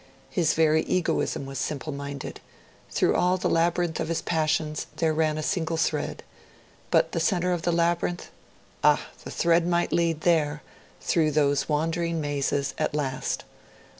His 0.31 0.55
very 0.55 0.81
egoism 0.85 1.45
was 1.45 1.59
simple 1.59 1.93
minded; 1.93 2.39
through 2.89 3.15
all 3.15 3.37
the 3.37 3.47
labyrinth 3.47 3.99
of 3.99 4.07
his 4.07 4.23
passions 4.23 4.87
there 4.95 5.13
ran 5.13 5.37
a 5.37 5.43
single 5.43 5.77
thread. 5.77 6.23
But 6.89 7.11
the 7.11 7.19
centre 7.19 7.53
of 7.53 7.61
the 7.61 7.71
labyrinth? 7.71 8.31
Ah! 8.83 9.05
the 9.23 9.29
thread 9.29 9.67
might 9.67 9.93
lead 9.93 10.21
there, 10.21 10.63
through 11.01 11.29
those 11.33 11.69
wandering 11.69 12.19
mazes, 12.19 12.73
at 12.79 12.95
last. 12.95 13.43